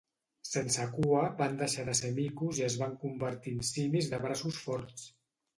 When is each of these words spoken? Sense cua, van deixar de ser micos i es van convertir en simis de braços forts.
Sense 0.51 0.85
cua, 0.93 1.19
van 1.41 1.59
deixar 1.59 1.85
de 1.91 1.95
ser 2.01 2.11
micos 2.21 2.63
i 2.63 2.67
es 2.71 2.79
van 2.85 2.97
convertir 3.05 3.57
en 3.59 3.63
simis 3.71 4.11
de 4.15 4.25
braços 4.25 4.63
forts. 4.67 5.09